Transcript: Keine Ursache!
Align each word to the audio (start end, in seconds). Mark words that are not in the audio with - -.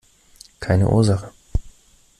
Keine 0.59 0.89
Ursache! 0.89 1.31